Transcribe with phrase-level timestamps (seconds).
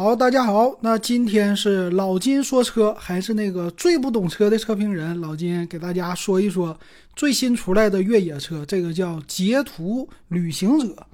[0.00, 6.78] 好，大家好，那今天是老金说车，还是那个最不懂车的车评人老金给大家说一说
[7.16, 11.04] 最新出来的越野车，这个叫捷途旅行者。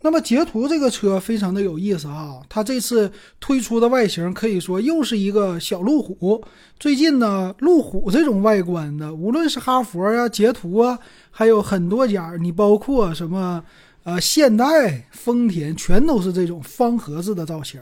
[0.00, 6.42] 那么捷途这个车非常的有意思啊，它这次推出的外形可以说又是一个小路虎。
[6.80, 10.98] 最近呢，路虎这种外观的，无论是哈佛呀、捷途啊，
[11.30, 13.62] 还有很多家，你包括什么
[14.04, 17.78] 呃现代、丰田，全都是这种方盒子的造型。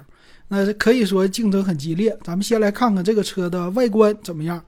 [0.53, 2.15] 那可以说竞争很激烈。
[2.25, 4.63] 咱们先来看看这个车的外观怎么样。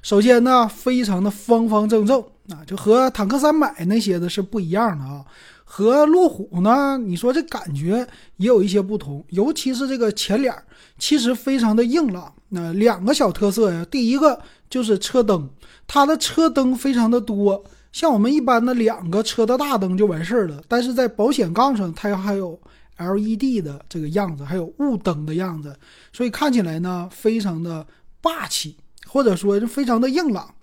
[0.00, 5.24] 首先呢，非常的方方正正啊，就和坦克三百那些的是不一样的啊。
[5.64, 8.06] 和路虎呢，你说这感觉
[8.36, 10.54] 也有一些不同，尤其是这个前脸，
[10.98, 12.32] 其实非常的硬朗。
[12.50, 15.48] 那两个小特色呀，第一个就是车灯，
[15.88, 22.56] 它的车灯非常的多，像我们一般的两个车的大灯就完事儿了，但是在保险杠上它还有。
[22.96, 25.76] LED 的这个样子，还有雾灯的样子，
[26.12, 27.86] 所以看起来呢非常的
[28.20, 28.76] 霸气，
[29.06, 30.54] 或者说是非常的硬朗。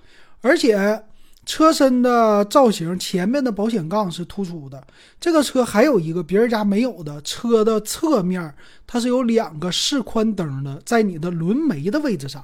[0.42, 1.04] 而且
[1.46, 4.82] 车身的造型，前面的保险杠是突出的。
[5.20, 8.54] 这个车还有一个别人家没有的，车的侧面
[8.88, 12.44] 它是有两个示宽灯的，在你的轮眉的位置上。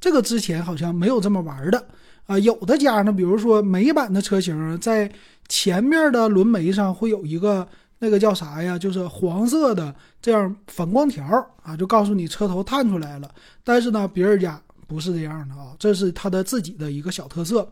[0.00, 1.86] 这个之前好像没有这么玩的
[2.26, 2.38] 啊。
[2.38, 5.10] 有的家呢，比如说美版的车型，在
[5.48, 7.68] 前面的轮眉上会有一个。
[7.98, 8.78] 那个叫啥呀？
[8.78, 11.24] 就是黄色的这样反光条
[11.62, 13.30] 啊，就告诉你车头探出来了。
[13.64, 17.68] 但是呢，别人家不是这样的啊，这是它的自己的一个小特色。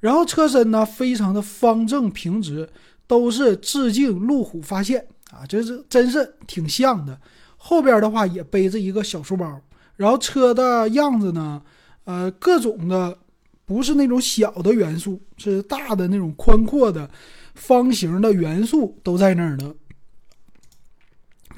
[0.00, 2.66] 然后车身呢，非常的方正平直，
[3.06, 7.20] 都是致敬路虎发现啊，这是真是挺像的。
[7.58, 9.60] 后边的话也背着一个小书包，
[9.96, 11.60] 然后车的样子呢，
[12.04, 13.18] 呃，各种的
[13.66, 17.10] 不是那种小的元素，是大的那种宽阔的。
[17.54, 19.74] 方形的元素都在那儿呢，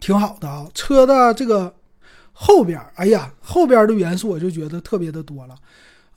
[0.01, 0.67] 挺好的啊。
[0.75, 1.75] 车的这个
[2.33, 5.55] 后边，哎呀，后边的元素我就觉得特别的多了。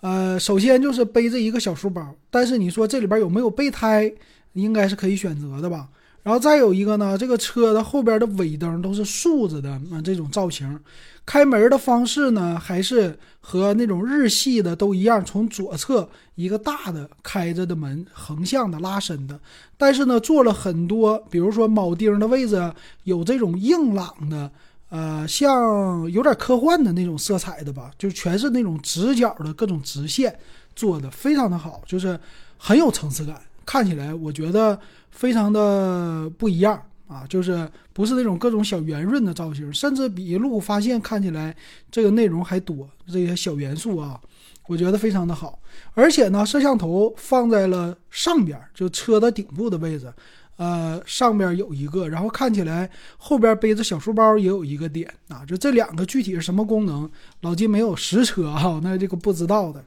[0.02, 4.12] 呃，首先就是背着一个小书包，但是你说这里边有没有备胎，
[4.54, 5.90] 应该是可以选择的吧。
[6.24, 10.80] 然后再有一个呢，这个车的后边的尾灯都是竖着的啊，这种造型。
[11.26, 19.40] 开门的方式呢，还是和那种日系的都一样，从左侧一个大的开着的门，横向的拉伸的。
[19.76, 22.72] 但是呢，做了很多，比如说铆钉的位置
[23.04, 24.52] 有这种硬朗的，
[24.90, 30.38] 呃，像有点科幻的那种色彩的吧，就全是那种直角的各种直线
[30.76, 32.20] 做的，非常的好，就是
[32.58, 36.80] 很有层次感，看起来我觉得非常的不一样。
[37.08, 41.56] 啊，就是不是那种各种小圆润的造型，甚至比一路发现看起来
[41.92, 44.20] 这个内容还多，这些小元素啊，
[44.68, 45.60] 我觉得非常的好。
[45.94, 50.12] 而且呢，摄像头放在了上边，就车的顶部的位置，
[50.58, 57.08] 呃，上边有一个，然后看起来后边背着小书包也有一个点啊，就这两个具体是什么功能，
[57.42, 59.84] 老金没有实车哈，那这个不知道的。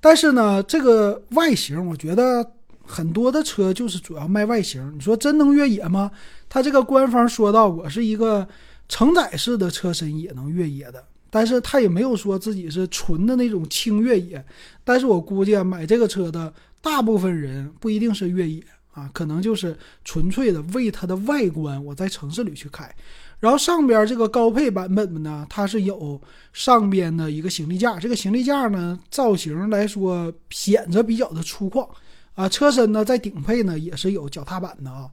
[0.00, 2.48] 但是呢，这个外形我觉得。
[2.86, 6.10] 很多的车就是主要卖外形，你说真能越野吗？
[6.48, 8.46] 它这个官方说到，我是一个
[8.88, 14.44] 承载式的车身也能越野的，但是它也没有说自己是纯的那种轻越野。
[14.84, 18.62] 但是我估计，买这个车的大部分人不一定是越野
[18.92, 22.94] 啊，可能就是纯粹的为它的外观，我在城市里去开。
[23.40, 26.20] 然后上边这个高配版本的呢，它是有
[26.52, 31.88] 上边的一个行李架，这个行李架呢造型来说显着比较的粗犷。
[32.34, 35.08] 啊，车身呢，在顶配呢也是有脚踏板的啊，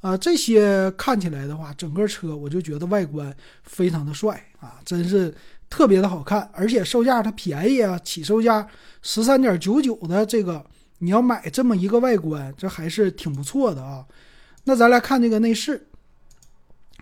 [0.00, 5.32] 啊，这些看起来的话，整个车我就觉得外观非常的帅啊，真是
[5.70, 8.66] 特别的好看，而且售价它便宜啊，起售价
[9.02, 10.64] 十三点九九的这个，
[10.98, 14.04] 你要买这么一个外观，这还是挺不错的啊。
[14.64, 15.86] 那咱来看这个内饰，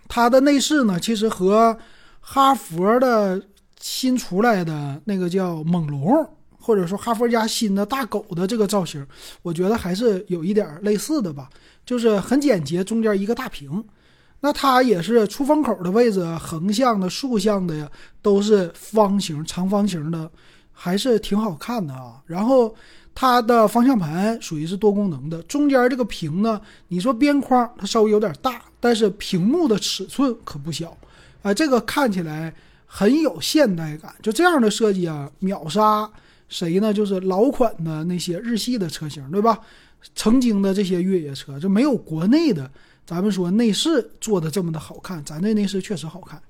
[0.06, 1.78] 它的内饰呢，其实和
[2.20, 3.40] 哈佛的
[3.80, 6.28] 新出来的那个叫猛龙。
[6.62, 9.04] 或者说哈佛家新的大狗的这个造型，
[9.42, 11.50] 我觉得还是有一点类似的吧，
[11.84, 13.84] 就是很简洁，中间一个大屏。
[14.44, 17.88] 那它也是出风口的位置，横向的、竖向的呀，
[18.20, 20.30] 都是方形、长方形的，
[20.72, 22.20] 还是挺好看的啊。
[22.26, 22.74] 然后
[23.14, 30.96] 它的方向盘属于是多功能的，中间这个屏呢，你说边框它稍微有点大，但是屏幕的尺寸可不小
[31.42, 32.52] 啊，这个看起来
[32.84, 34.12] 很有现代感。
[34.22, 36.10] 就这样的设计啊，秒杀。
[36.52, 36.92] 谁呢？
[36.92, 39.58] 就是老款的那些日系的车型，对吧？
[40.14, 42.70] 曾经的这些越野车就没有国内的，
[43.06, 45.24] 咱们说内饰做的这么的好看。
[45.24, 46.40] 咱这内饰确实好看。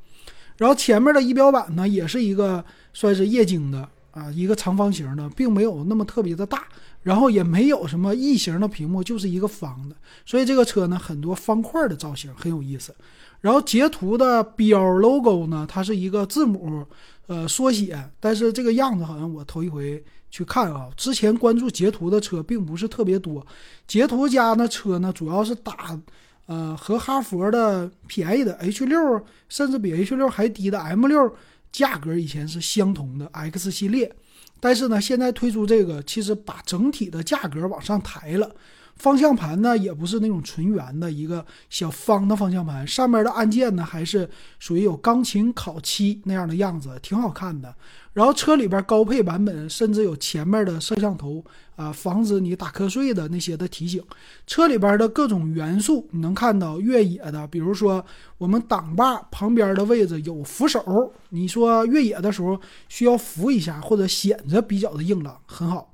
[0.56, 6.64] 然后前面的仪表板呢，也是一个算是液晶的啊，一个长方形的，并没有那么特别的大。
[7.02, 12.94] 然后也没有什么异形的屏幕，就是一个方的，所以这个车呢很多方块的造型很有意思。
[13.40, 16.86] 然后截图的标 logo 呢，它是一个字母，
[17.26, 20.88] 呃缩写，但是这个样子好像我头一回去看啊。
[20.96, 23.46] 之前关注截图的车并不是特别多，
[23.86, 25.98] 截图家的车呢主要是打，
[26.46, 31.36] 呃和哈佛的便宜的 H 六，甚至比 H 六还低的 M 六，
[31.70, 34.14] 价格以前是相同的 X 系列。
[34.60, 38.54] 但是呢，现在推出这个，其实把整体的价格往上抬了。
[38.96, 44.28] 方向盘呢，也不是那种纯圆的一个小方的方向盘，上面的按键呢，还是
[44.58, 47.74] 属于有钢琴烤漆那样的样子，挺好看的。
[48.12, 51.42] 然后车里边高配版本甚至有前面的摄像头
[51.76, 54.02] 啊，防止你打瞌睡的那些的提醒。
[54.46, 58.04] 车里边的各种元素，你能看到越野的，比如说
[58.36, 65.91] 我们挡把旁边的位置有扶手，你说越野的时候需要扶一下，或者显得比较的硬朗，很好。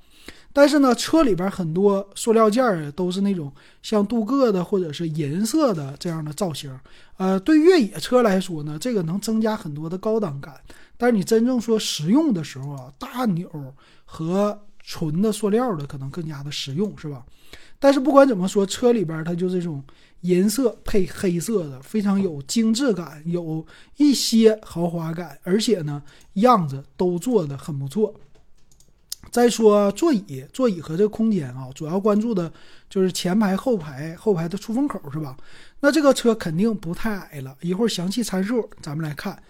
[0.59, 6.77] 但是呢，车里边很多塑料件儿都是那种像镀铬的或者是银色的这样的造型。
[7.17, 10.61] 呃，对越野车来说呢，这个能增加很多的高档感。
[10.97, 13.49] 但是你真正说实用的时候啊，大钮
[14.05, 17.25] 和纯的塑料的可能更加的实用，是吧？
[17.79, 19.81] 但是不管怎么说，车里边它就这种
[20.23, 23.65] 银色配黑色的，非常有精致感，有
[23.97, 26.03] 一些豪华感，而且呢，
[26.33, 28.13] 样子都做的很不错。
[29.31, 32.51] 再说座椅，座椅和这个空间啊，主要关注的
[32.89, 35.37] 就是前排、后排、后排的出风口，是吧？
[35.81, 37.57] 那这个车肯定不太矮了。
[37.61, 39.41] 一会儿详细参数咱们来看。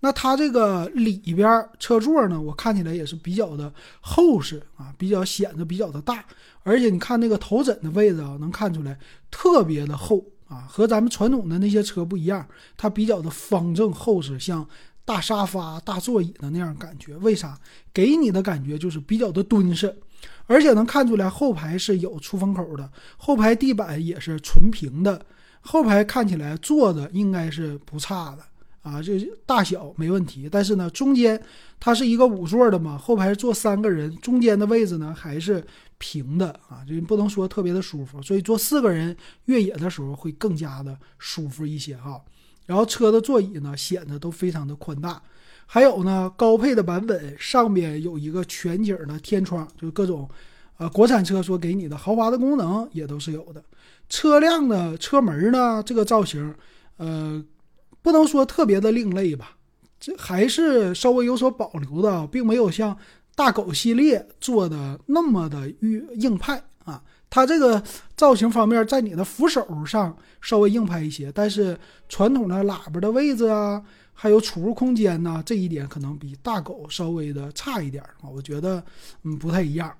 [0.00, 6.24] 那它这个里边车座呢，我看起来也是比较的厚实啊，比较显得比较的大。
[6.62, 8.98] 而且你看那个头枕的位置啊，能看出来
[9.30, 12.46] 特别的厚啊，和咱们传统的那些车不一样，
[12.76, 14.66] 它比较的方正厚实，像。
[15.04, 17.58] 大沙发、大座椅的那样感觉，为啥？
[17.92, 19.94] 给你的感觉就是比较的敦实，
[20.46, 25.24] 而且能看出来后排是有出风口的，后排地板也是纯平的，
[25.60, 28.42] 后排看起来坐的应该是不差的
[28.82, 30.48] 啊，这大小没问题。
[30.50, 31.40] 但是呢，中间
[31.78, 35.62] 它是一个五座的嘛，后排坐三个人，中间的位置呢还是
[35.98, 39.14] 平的啊，就不能说特别的舒服，所以坐四个人
[39.44, 42.20] 越野的时候会更加的舒服一些哈。
[42.66, 45.22] 然后车的座椅呢显得都非常的宽大，
[45.66, 50.28] 还有呢高配的版本上边有一个全景的天窗，就是各种，
[50.78, 53.62] 呃国产车所给你的豪华的功能也都是有的。
[54.08, 56.54] 车辆的车门呢这个造型，
[56.96, 57.42] 呃
[58.02, 59.56] 不能说特别的另类吧，
[59.98, 62.96] 这还是稍微有所保留的，并没有像
[63.34, 66.62] 大狗系列做的那么的硬硬派。
[67.30, 67.82] 它这个
[68.16, 71.76] 造型方面，在你的扶手上稍微硬派一些，但是
[72.08, 73.82] 传统的喇叭的位置啊，
[74.12, 78.80] 还有储物空间呐，这一点可能比大狗稍微的差一点啊，我觉得
[79.24, 79.92] 嗯不太一样。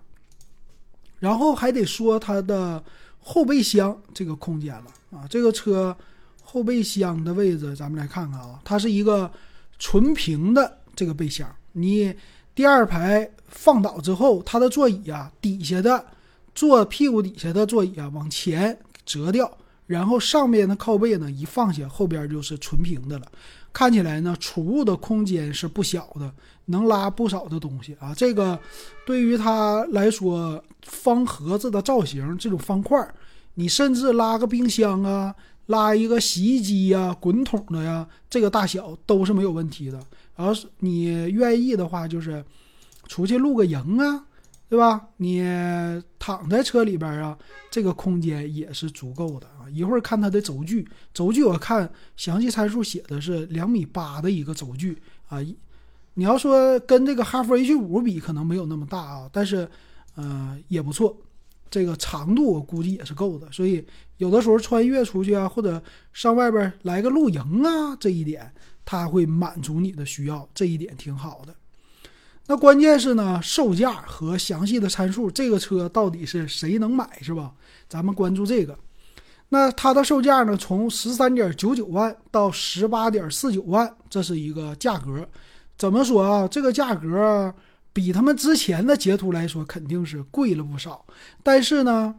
[1.18, 2.80] 然后还得说它的
[3.18, 5.96] 后备箱这个空间了啊，这个车
[6.40, 9.28] 后备箱的位置，咱们来看看啊，它是一个
[9.80, 12.14] 纯平的这个备箱，你
[12.54, 16.04] 第二排放倒之后，它的座椅啊底下的。
[16.54, 19.50] 坐屁股底下的座椅啊，往前折掉，
[19.86, 23.26] 然后上面的靠背呢一放下，后边就是纯平的了。
[23.72, 26.32] 看起来呢，储物的空间是不小的，
[26.66, 28.14] 能拉不少的东西啊。
[28.14, 28.56] 这个
[29.04, 32.96] 对于它来说，方盒子的造型，这种方块，
[33.54, 35.34] 你甚至拉个冰箱啊，
[35.66, 40.00] 拉一个洗衣机呀、滚筒的呀，这个大小都是没有问题的。
[40.36, 42.44] 然后你愿意的话，就是
[43.08, 44.24] 出去露个营啊。
[44.74, 45.00] 对吧？
[45.18, 45.40] 你
[46.18, 47.38] 躺在车里边啊，
[47.70, 49.70] 这个空间也是足够的啊。
[49.70, 55.38] 一会儿看它的轴距，轴距我看详细参数写的是两米八的一个轴距啊。
[56.14, 59.68] 你要说跟这个哈弗 H 五比，可能没有那么大啊，但是
[60.16, 61.16] 呃也不错。
[61.70, 65.80] 这个长度我估计也是够的，所以有的时候穿越出去啊，或者
[66.12, 68.52] 上外边来个露营啊，这一点
[68.84, 71.54] 它会满足你的需要，这一点挺好的。
[72.46, 77.52] 那关键是呢，售价和详细的参数，这个车到底是谁能买，是吧？
[77.88, 78.78] 咱们关注这个。
[79.48, 85.26] 那它的售价呢，从十三点九九万到十八点四九万，这是一个价格。
[85.78, 86.46] 怎么说啊？
[86.46, 87.54] 这个价格
[87.94, 91.06] 比他们之前的截图来说，肯定是贵了不少。
[91.42, 92.14] 但是呢，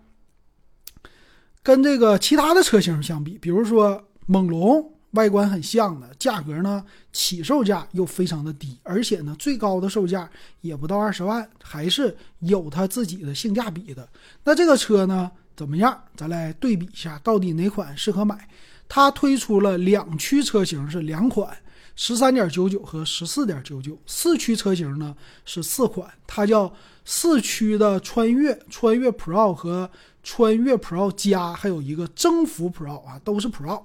[1.62, 4.95] 跟这个其他的车型相比，比如说猛龙。
[5.15, 10.29] 外观很像的，价格呢起售价又非常的低，而且呢最高的售价
[10.62, 14.07] 也不到二十万，还是有它自己的性价比的。
[14.43, 16.00] 那这个车呢怎么样？
[16.15, 18.48] 咱来对比一下，到底哪款适合买？
[18.88, 21.57] 它推出了两驱车型是两款，
[21.95, 23.98] 十三点九九和十四点九九。
[24.05, 26.72] 四驱车型呢是四款，它叫
[27.03, 29.89] 四驱的穿越、穿越 Pro 和
[30.22, 33.81] 穿越 Pro 加，还有一个征服 Pro 啊，都是 Pro。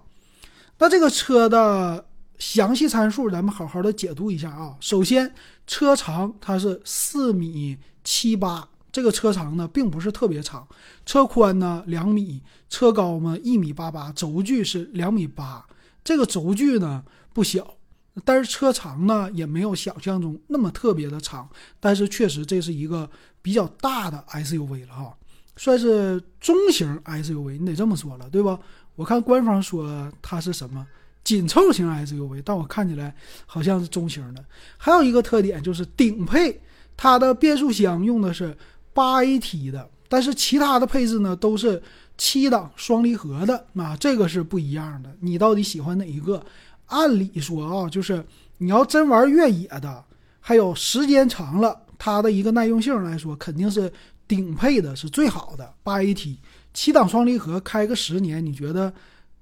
[0.80, 2.06] 那这个车的
[2.38, 4.74] 详细参数，咱们好好的解读一下啊。
[4.80, 5.34] 首先，
[5.66, 8.66] 车长它是四米七八。
[8.90, 10.66] 这个车长呢，并不是特别长，
[11.04, 15.64] 车宽呢两米，车高嘛一米八八，轴距是两米八，
[16.02, 17.76] 这个轴距呢不小，
[18.24, 23.08] 但是车长呢也没有想象中那么特别的长，但是确实这是一个
[23.42, 25.16] 比较大的 SUV 了哈，
[25.56, 28.58] 算是中型 SUV，你得这么说了，对吧？
[29.00, 30.86] 我看官方说它是什么
[31.24, 33.14] 紧凑型 SUV，但我看起来
[33.46, 34.44] 好像是中型的。
[34.76, 36.60] 还有一个特点就是顶配，
[36.96, 38.56] 它的变速箱用的是。
[38.92, 41.80] 八 AT 的，但是其他的配置呢都是
[42.18, 45.16] 七档双离合的啊，这个是不一样的。
[45.20, 46.44] 你到底喜欢哪一个？
[46.86, 48.22] 按理说啊，就是
[48.58, 50.04] 你要真玩越野的，
[50.40, 53.90] 还有时间长了，它的一个耐用性来说，肯定是
[54.26, 55.72] 顶配的是最好的。
[55.84, 56.36] 八 AT
[56.72, 58.92] 七档双离合开个十年，你觉得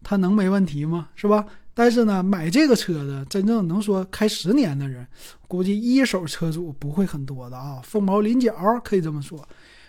[0.03, 1.09] 它能没问题吗？
[1.15, 1.45] 是吧？
[1.75, 5.07] 但是呢，买这个车的真正能说开十年的人，
[5.47, 9.47] 估计一手车主不会很多的啊，凤毛麟角可以这么说。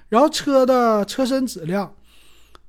[0.08, 1.92] 然后车的车身质量，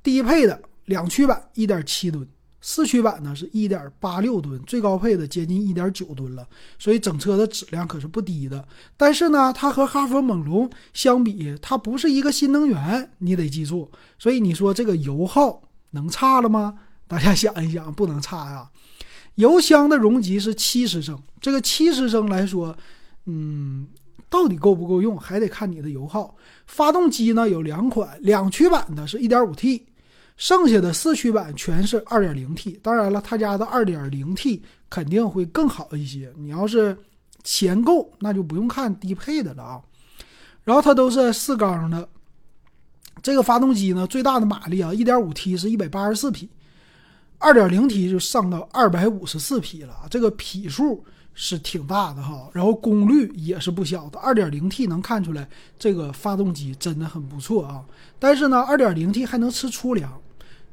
[0.03, 2.27] 低配的两驱版一点七吨，
[2.61, 6.47] 四驱版呢是一点八六吨，最高配的接近一点九吨了，
[6.79, 8.67] 所以整车的质量可是不低的。
[8.97, 13.91] 但是呢，它和哈弗猛龙相比，它不是一个新能源，你得记住。
[14.19, 16.79] 所以你说这个油耗能差了吗？
[17.09, 18.71] 大家想一想，不能差呀。
[19.37, 22.77] 油箱的容积是七十升，这个七十升来说，
[23.25, 23.89] 嗯，
[24.29, 26.37] 到底够不够用，还得看你的油耗。
[26.67, 29.87] 发动机呢有两款，两驱版的是一点五 T，
[30.41, 32.81] 剩下的四驱版全是二点零 T。
[32.83, 36.33] 当然了，他家的二点零 T 肯定会更好一些。
[36.39, 36.97] 你要是
[37.45, 39.83] 钱够，那就不用看低配的了啊。
[40.65, 42.09] 然后它都是四缸的，
[43.23, 46.49] 这个发动机呢最大的马力啊，一点五 T 是一百八十四匹。
[47.37, 51.05] 二点零 T 就上到二百五十四匹了，这个匹数
[51.35, 54.19] 是挺大的哈，然后功率也是不小的。
[54.19, 55.47] 二点零 T 能看出来
[55.79, 57.85] 这个发动机真的很不错啊，
[58.19, 60.19] 但是呢，二点零 T 还能吃粗粮，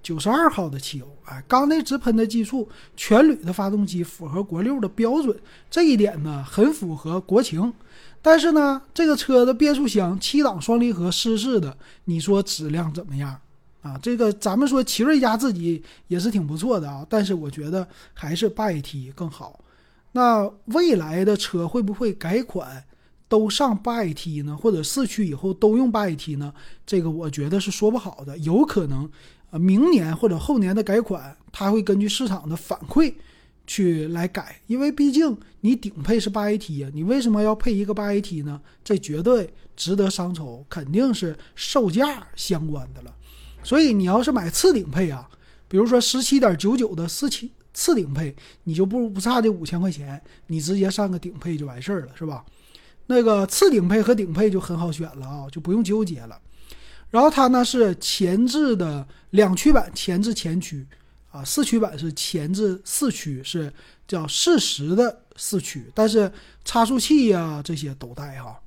[0.02, 5.38] 九十二号的汽油，哎，缸内直喷的技术，全铝的发动机符合国六的标准，
[5.70, 7.74] 这一点呢很符合国情。
[8.22, 13.40] 但是呢，这个车的变速箱七档双离合湿式的，你说质量怎么样？
[13.82, 19.60] 啊，这个咱们说奇瑞家自己也是挺不错的啊，但是我觉得还是八 AT 更好。
[20.12, 22.84] 那未来的车会不会改款
[23.30, 24.58] 都上八 AT 呢？
[24.58, 26.54] 或者四驱以后都用八 AT 呢？
[26.86, 29.10] 这个我觉得是说不好的，有可能
[29.50, 33.14] 啊，明年或者后年的改款，它会根据市场的反馈
[33.66, 38.62] 去来改，因为毕竟你顶配是八 AT 呀，你为什么要配一个八 AT 呢？
[38.84, 43.14] 这绝对值得商筹，肯定是售价相关的了。
[43.64, 45.30] 所以你要是买次顶配啊，
[45.68, 52.46] 比如说十七点九九的四七次顶配，你就不不差这五千块钱，你直接上个顶配就完事儿了，是吧？
[53.08, 56.38] 那个次顶配和顶配就很好选了啊，就不用纠结了。
[57.10, 60.86] 然后它呢是前置的两驱版，前置前驱
[61.32, 63.72] 啊，四驱版是前置四驱，是
[64.08, 66.32] 叫适时的四驱，但是
[66.66, 68.60] 差速器呀这些都带哈。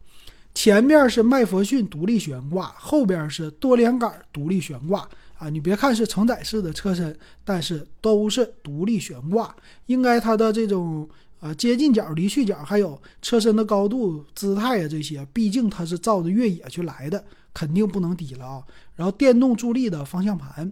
[0.53, 5.49] 前面是麦弗逊独立悬挂，后边是多连杆独立悬挂啊！
[5.49, 9.55] 你别看是承载式的车身，但是都是独立悬挂。
[9.87, 18.63] 应该它的这种呃接近角、离去角，还有车身的高度、姿态啊这些，毕竟它是照着越野去来的，肯定不能低了啊！
[18.95, 20.71] 然后电动助力的方向盘，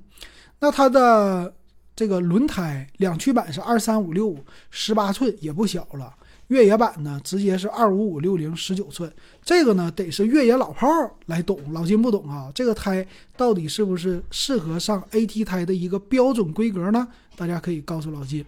[0.60, 1.54] 那它的
[1.96, 6.14] 这个轮胎两驱版是二三五六五十八寸，也不小了。
[6.48, 10.86] 越野版呢，直接是二五五六零十九寸，这个呢得是越野老炮
[11.26, 12.50] 来懂，老金不懂啊。
[12.54, 13.06] 这个胎
[13.36, 17.06] 到底是不是适合上 AT 胎的一个标准规格呢？
[17.36, 18.42] 大家可以告诉老金。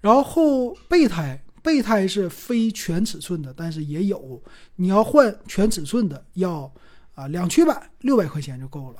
[0.00, 4.40] 然后备胎，备胎是非全尺寸的，但是也有，
[4.76, 6.72] 你要换全尺寸的要
[7.14, 8.98] 啊两驱版六百块钱就够了，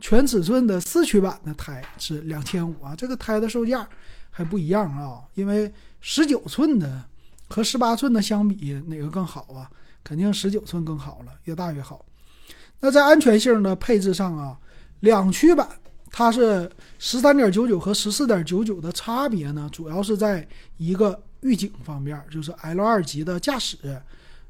[0.00, 2.94] 全尺寸的四驱版的胎是两千五啊。
[2.96, 3.88] 这个胎的售价
[4.30, 7.04] 还不一样啊，因为十九寸的。
[7.48, 9.70] 和十八寸的相比，哪个更好啊？
[10.02, 12.02] 肯定十九寸更好了，越大越好。
[12.80, 14.58] 那在安全性的配置上啊，
[15.00, 15.68] 两驱版
[16.10, 23.76] 它是十三点九九和十四点九九的差别呢，主要是在一个预警方面，就是 L 二级的驾驶。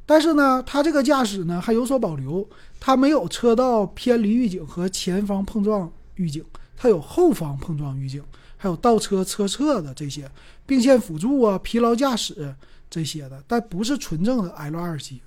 [0.05, 2.49] 但是呢，它这个驾驶呢还有所保留，
[2.81, 6.45] 它没有车道偏离预警和前方碰撞预警，
[6.77, 8.23] 它有后方碰撞预警，
[8.57, 10.31] 还有倒车车侧的这些
[10.67, 12.55] 并线辅助啊，疲劳驾驶。
[12.91, 15.19] 这些的，但不是纯正的 L 二级。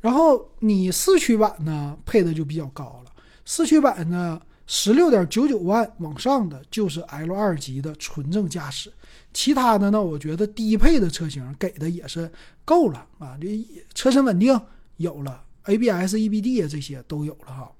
[0.00, 3.10] 然后你四驱版呢配的就比较高了，
[3.44, 8.92] 四驱版呢十六点九九万往上的就是 L 二级的纯正驾驶，
[9.32, 12.30] 其他的呢，我觉得低配的车型给的也是
[12.66, 14.60] 够了啊，这车身稳定
[14.98, 17.72] 有了，ABS、EBD 啊这些都有了哈。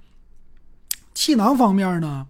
[1.14, 2.26] 气囊方面呢，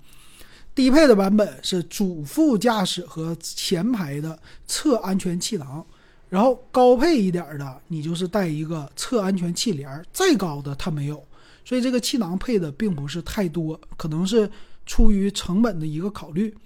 [0.75, 5.87] 低配的版本是主副驾驶和前排的侧安全气囊。
[6.31, 11.27] 然后高配一点的，你就是带一个侧安全气帘再高的它没有，
[11.69, 14.51] 所以这个气囊配的并不是太多，可能是
[14.87, 16.57] 出于成本的一个考虑。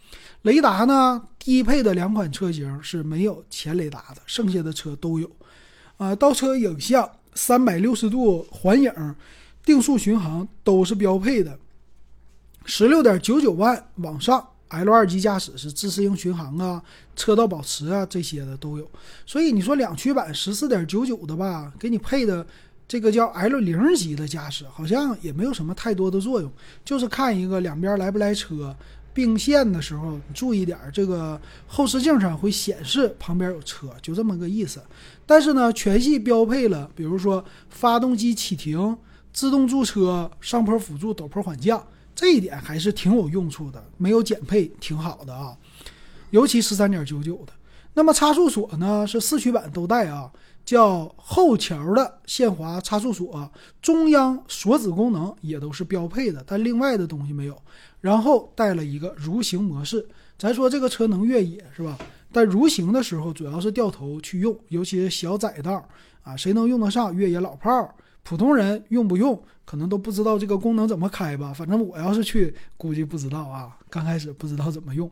[0.43, 5.29] 雷达呢，低配的两款车型是没有前雷达的，剩下的车都有。
[5.97, 8.93] 啊，倒车影像、三百六十度环影、
[9.65, 11.59] 定速巡航都是标配的，
[12.65, 14.51] 十六点九九万往上。
[14.69, 16.81] L 二级驾驶是自适应巡航啊、
[17.17, 18.91] 车道保持啊这些的都有，
[19.27, 22.47] 所以你说两驱版十四点九九的吧，给你配的
[22.87, 26.51] 这个叫 L 零级的驾驶，好像也没有什么太多的作用，
[26.85, 28.75] 就是看一个两边来不来车，
[29.15, 34.83] 并线的时候注意点，这个后视镜上会显示旁边有车，就这么个意思。
[35.25, 38.97] 但是呢，全系标配了，比如说发动机启停、
[39.33, 41.87] 自动驻车、上坡辅助、陡坡缓降。
[42.15, 45.57] 这一点还是挺有用处的，没有减配挺好的啊，
[46.29, 47.53] 尤其十三点九九的。
[47.95, 50.31] 那么差速锁呢是四驱版都带啊，
[50.65, 53.51] 叫后桥的限滑差速锁，
[53.81, 57.57] 中央锁止功能也都是标配的，但另外的东西没有。
[58.01, 60.07] 然后带了一个蠕行模式，
[60.39, 61.99] 咱说这个车能越野是吧？
[62.33, 65.87] 但蠕行的时候主要是掉头去用，尤其是小窄道
[66.23, 67.95] 啊，谁能用得上越野老炮儿？
[68.23, 69.41] 普通人用不用？
[69.65, 73.77] 可能都不知道这个功能怎么开吧，反正我要是去，估计不知道啊。
[73.91, 75.11] 刚开始不知道怎么用。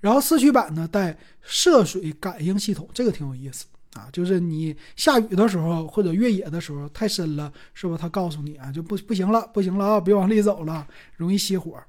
[0.00, 4.08] 然后四驱版呢带涉水感应系统，这个挺有意思啊。
[4.12, 7.96] 就是你下雨的时候或者越野的时候太深了，是吧？
[7.98, 11.82] 它告诉你啊，就不不行了，不行了啊，别往里走了，容易熄火。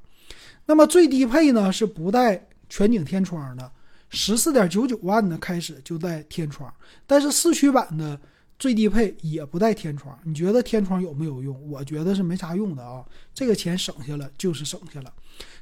[0.65, 3.71] 那么最低配呢是不带全景天窗的，
[4.09, 6.73] 十四点九九万的开始就带天窗，
[7.05, 8.19] 但是四驱版的。
[8.59, 11.69] 最低配也不带天窗，你觉得天窗有没有用？
[11.69, 13.03] 我觉得是没啥用的啊。
[13.33, 15.11] 这个钱省下了就是省下了。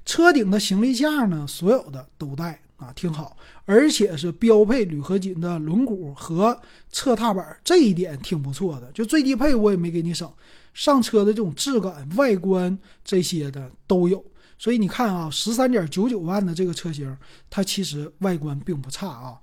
[0.06, 6.60] 车顶的行李架呢，所有的都带啊，挺好，而且是标配铝合金的轮毂和
[6.92, 8.92] 侧踏板，这一点挺不错的。
[8.92, 10.28] 就最低配我也没给你省，
[10.74, 14.26] 上车的这种质感、外观这些的都有。
[14.58, 17.16] 所以你看啊，十三点九九万的这个车型，
[17.52, 19.40] 它其实外观并不差啊。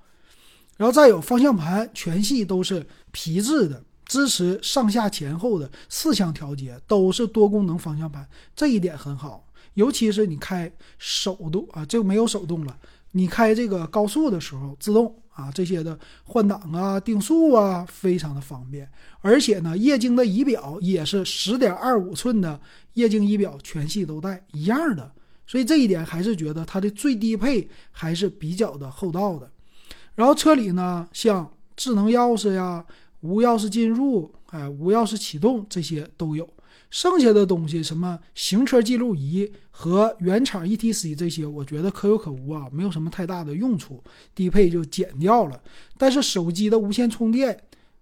[0.76, 9.44] 然后再有方向盘，全系都是皮质的，支持上下前后的四项调节，都是多功能方向盘，这一点很好。
[9.74, 12.76] 尤其是你开手动啊，就没有手动了，
[13.12, 18.88] 你开这个高速的时候，自动啊这些的换挡啊、定速啊，非常的方便。
[19.20, 22.60] 而且呢，液晶的仪表也是十点二五寸的
[22.94, 25.10] 液晶仪表，全系都带一样的，
[25.46, 29.50] 所以这一点还是觉得它的最低配还是比较的厚道的。
[30.14, 32.84] 然后车里呢，像智能钥匙呀、
[33.20, 36.48] 无钥匙进入、哎、无钥匙启动这些都有。
[36.90, 44.02] 剩下的东西，什么行车记录仪和原厂 ETC 这些，我觉得可有可无啊，没有什么太大的用处，
[44.34, 45.60] 低配就减掉了。
[45.96, 47.58] 但是手机的无线充电，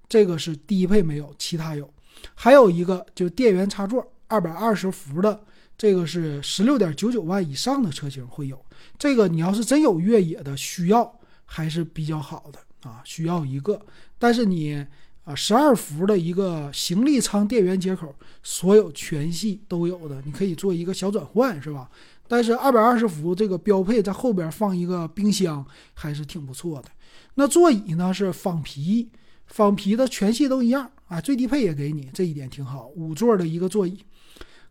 [0.08, 1.92] 这个是低配没有，其他有。
[2.34, 5.40] 还有一个就电源插座，二百二十伏的，
[5.76, 8.64] 这个是十六点九九万以上的车型会有。
[8.98, 11.18] 这个你要是真有越野的需要。
[11.48, 13.80] 还是比较好的啊，需要一个，
[14.18, 14.84] 但是你
[15.26, 21.90] 啊，十二伏的一个行李舱电源接口，所有全系都有的，你可以做一个小转换，是吧？
[22.28, 26.88] 但是二百二十伏这个标配在后边放一个冰箱，还是挺不错的。
[27.34, 29.10] 那座椅呢是仿皮，
[29.48, 33.98] 仿皮的全系都一样啊，最低配也给你，这一点挺好，五座的一个座椅，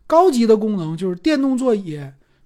[0.06, 2.00] 高级的功能就是电动座椅。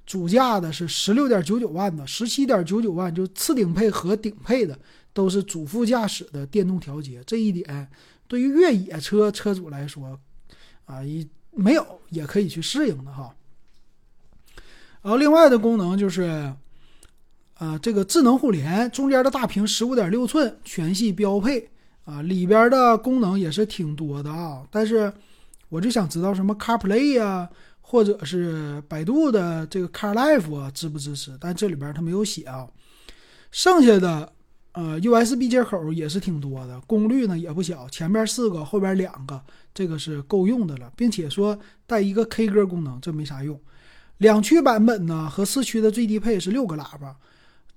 [0.06, 4.76] 主驾的是十六点九九万的，十七点九九万就是次顶配和顶配的
[5.20, 7.86] 都是主副驾驶的电动调节，这一点
[8.26, 10.18] 对于越野车车主来说，
[10.86, 13.34] 啊，一没有也可以去适应的哈。
[15.02, 16.50] 然后另外的功能就是，
[17.58, 21.68] 啊，这个智能互联，中间的大屏十五点六寸全系标配
[22.06, 24.66] 啊，里边的功能也是挺多的啊。
[24.70, 25.12] 但是
[25.68, 27.46] 我就想知道什么 CarPlay 呀。
[27.82, 31.36] 或者是百度的这个 CarLife 啊，支不支持？
[31.40, 32.68] 但这里边它没有写啊。
[33.50, 34.32] 剩下的
[34.72, 39.42] 呃 USB 接口也是挺多的，功率呢也不小，前边四个，后边两个，
[39.74, 43.60] 这个是够用的了，并且说带一个 K 歌功能，这没啥用。
[44.18, 47.16] 两驱版本呢和四驱的最低配是六个喇叭，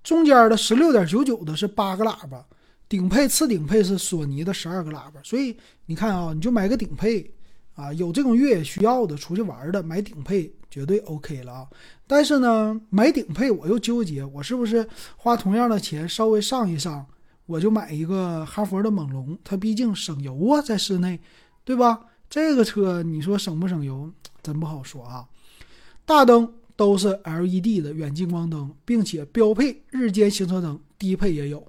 [0.03, 2.45] 中间的十六点九九的是八个喇叭，
[2.87, 7.31] 顶配、次顶配是索尼的十二个喇叭，所以你看啊，你就买个顶配
[7.75, 11.67] 啊，有这种越野需要的、出去玩的，买顶配绝对 OK 了啊。
[12.05, 17.05] 但是呢，买顶配我又纠结，我是不是花同样的钱稍微上一上，
[17.45, 21.19] 我就买一个哈佛的猛龙，它毕竟省油啊，在室内，
[21.63, 21.99] 对吧？
[22.29, 25.27] 这个车你说省不省油，真不好说啊。
[26.05, 31.65] 大灯都是 LED 的远近光灯，并且标配日间行车灯，低配也有。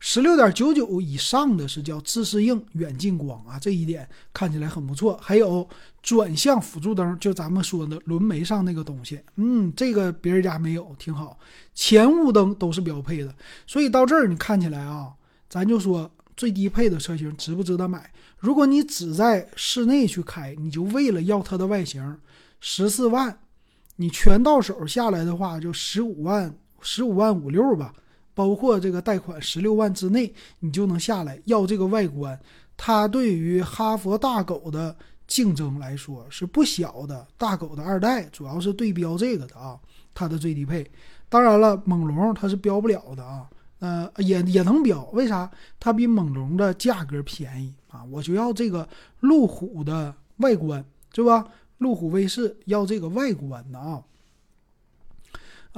[0.00, 5.18] 十六点九九以上的是叫自适应远近光啊，这一点看起来很不错。
[5.20, 5.68] 还有
[6.02, 11.36] 转向辅助灯，就咱们说的轮眉上那个东西，嗯，这个别人家没有，挺好。
[11.74, 13.34] 前雾灯都是标配的，
[13.66, 15.12] 所以到这儿你看起来啊，
[15.48, 18.12] 咱就说最低配的车型值不值得买？
[18.38, 22.16] 如果你只在室内去开，你就为了要它的外形，
[22.60, 23.40] 十四万，
[23.96, 27.92] 你全到手下来的话就十五万，十五万五六吧。
[28.38, 32.38] 包括这个贷款十六万之内，你就能下来要这个外观。
[32.76, 34.94] 它对于哈佛大狗的
[35.26, 37.26] 竞争来说是不小的。
[37.36, 39.76] 大狗的二代主要是对标这个的啊，
[40.14, 40.88] 它的最低配。
[41.28, 45.02] 当然了，猛龙它是标不了的啊，呃，也也能标。
[45.12, 45.50] 为啥？
[45.80, 51.44] 它比猛龙的价格便宜啊，我就要这个路虎的外观，是吧？
[51.78, 54.00] 路虎卫士要这个外观的啊。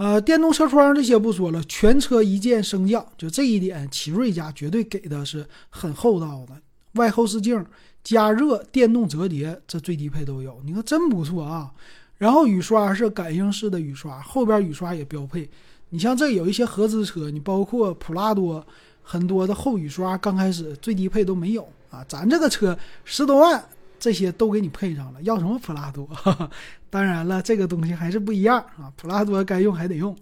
[0.01, 6.55] 呃，电动车窗这些不说了，全车一键升降，就这一点，奇瑞家绝对给的是很厚道的。
[6.95, 7.63] 外后视镜
[8.03, 11.71] 加热、电动折叠，这最低配都有，你看真不错啊。
[12.17, 15.47] 然后雨刷是感应式的雨刷，后边雨刷也标配。
[15.91, 18.67] 你像这有一些合资车，你包括普拉多，
[19.03, 22.03] 很多的后雨刷刚开始最低配都没有啊。
[22.09, 23.63] 咱这个车十多万。
[24.01, 26.09] 这些都给你配上了，要什么普拉多？
[26.91, 28.91] 当然了，这个东西还是不一样啊。
[28.97, 30.17] 普拉多该用还得用。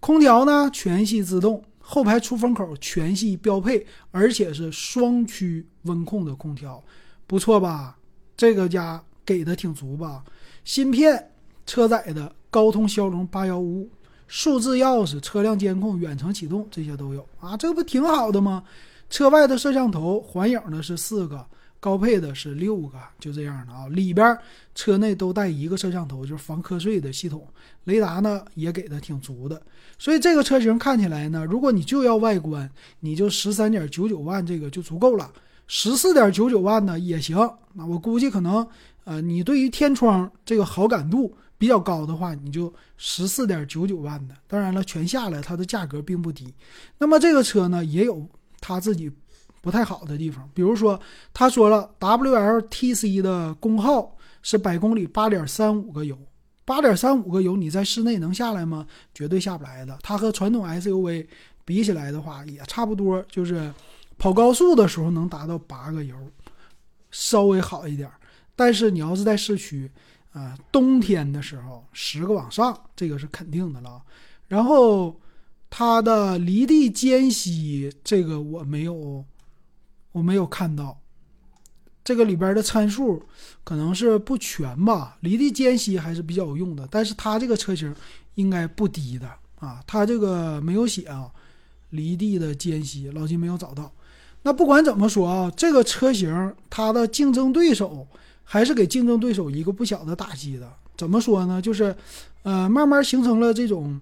[0.00, 6.82] 空调呢，全系自动，后排出风口全系标配，而且是双区温控的空调，
[7.26, 7.96] 不错吧？
[8.36, 10.22] 这个家给的挺足吧？
[10.64, 11.30] 芯片
[11.64, 13.90] 车载的高通骁龙八幺五五，
[14.26, 18.62] 数字钥匙、车辆监控、远程启动这些都有啊，这不挺好的吗？
[19.08, 21.46] 车外的摄像头，环影的是四个。
[21.84, 23.86] 高配的是六个，就这样的啊。
[23.88, 24.34] 里边
[24.74, 27.46] 车内都带一个摄像头，就是防瞌睡的系统。
[27.84, 29.60] 雷达呢也给的挺足的，
[29.98, 32.70] 所以这个车型看起来呢，如果你就要外观，
[33.00, 35.30] 你就十三点九九万这个就足够了。
[35.66, 37.36] 十四点九九万呢也行。
[37.74, 38.66] 那我估计可能，
[39.04, 44.34] 呃，你对于天窗这个好感度比较高的话，你就十四点九九万的。
[44.48, 46.54] 当然了，全下来它的价格并不低。
[46.96, 48.26] 那么这个车呢也有
[48.58, 49.12] 它自己。
[49.64, 51.00] 不太好的地方，比如说，
[51.32, 56.18] 他说了，WLTC 的功耗是百公里八点三五个油，
[56.66, 58.86] 八点三五个油，你在室内能下来吗？
[59.14, 59.98] 绝对下不来的。
[60.02, 61.26] 它和传统 SUV
[61.64, 63.72] 比起来的话，也差不多，就是
[64.18, 66.14] 跑高速的时候能达到八个油，
[67.10, 68.10] 稍微好一点。
[68.54, 69.90] 但是你要是在市区，
[70.32, 74.02] 啊，冬天的时候十个往上，这个是肯定的了。
[74.46, 75.18] 然后
[75.70, 79.24] 它的离地间隙，这个我没有。
[80.14, 80.96] 我没有看到
[82.04, 83.20] 这个里边的参数，
[83.64, 85.16] 可能是不全吧。
[85.20, 87.92] 离地间隙还是比较有用的，但是它这个车型
[88.36, 89.82] 应该不低的啊。
[89.86, 91.30] 它这个没有写啊，
[91.90, 93.90] 离地的间隙，老金没有找到。
[94.42, 98.06] 那不管怎么说啊，这个车型它的竞争对手
[98.44, 100.70] 还是给竞争对手一个不小的打击的。
[100.96, 101.60] 怎么说呢？
[101.60, 101.96] 就是
[102.44, 104.00] 呃，慢慢形成了这种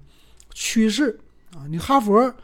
[0.53, 1.19] 趋势
[1.55, 1.65] 啊。
[1.71, 2.35] 你哈佛，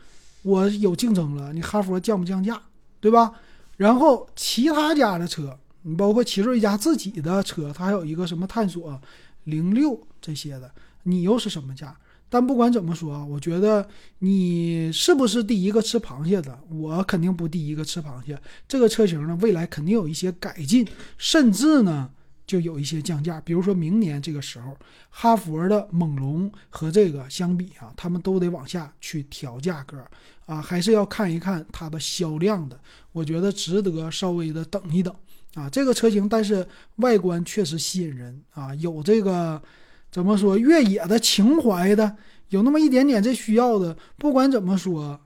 [0.43, 2.63] 我有竞争了，你哈佛降不降价，
[3.01, 3.33] 对吧？
[3.79, 9.01] 然后其他家的车，你包括奇瑞家自己的车，它还有一个什么探索
[9.45, 10.71] 零六这些的，
[11.05, 11.97] 你又是什么价？
[12.29, 13.89] 但不管怎么说啊，我觉得
[14.19, 16.59] 你是不是第一个吃螃蟹的？
[16.69, 18.39] 我肯定不第一个吃螃蟹。
[18.69, 20.87] 这个车型呢，未来肯定有一些改进，
[21.17, 22.11] 甚至呢。
[22.49, 24.75] 就有一些降价，比如说明年这个时候，
[25.11, 30.03] 哈佛的猛龙和这个相比啊，他们都得往下去调价格
[30.47, 32.81] 啊，还是要看一看它的销量的。
[33.13, 35.15] 我觉得值得稍微的等一等
[35.55, 35.69] 啊。
[35.69, 39.63] 这个车型，但是外观确实吸引人啊，有这个
[40.11, 42.17] 怎么说越野的情怀的，
[42.49, 43.95] 有那么一点点这需要的。
[44.17, 45.21] 不管怎么说，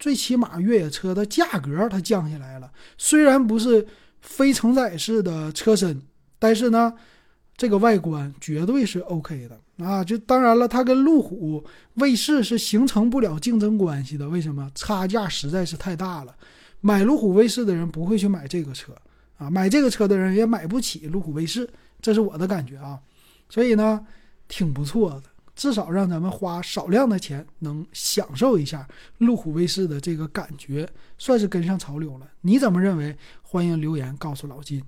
[0.00, 3.86] 最起码越野车的价格它降下来了，虽然不是
[4.20, 6.02] 非承载式的车身。
[6.38, 6.92] 但是呢，
[7.56, 10.04] 这个外观绝对是 OK 的啊！
[10.04, 14.28] 就当然了，它跟路虎卫士是形成不了竞争关系的。
[14.28, 14.70] 为什么？
[14.74, 16.34] 差价实在是太大了。
[16.80, 18.92] 买路虎卫士的人不会去买这个车
[19.36, 21.68] 啊，买这个车的人也买不起路虎卫士，
[22.00, 23.00] 这是我的感觉啊。
[23.48, 24.06] 所以呢，
[24.46, 25.24] 挺不错的，
[25.56, 28.86] 至少让咱们花少量的钱能享受一下
[29.18, 32.28] 路虎卫士的这个感觉，算是跟上潮流了。
[32.42, 33.16] 你怎么认为？
[33.42, 34.80] 欢迎留言告诉老金。